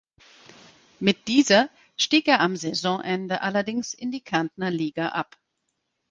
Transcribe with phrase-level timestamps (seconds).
[0.99, 5.37] Mit dieser stieg er am Saisonende allerdings in die Kärntner Liga ab.